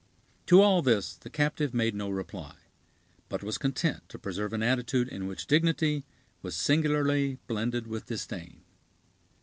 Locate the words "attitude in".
4.63-5.27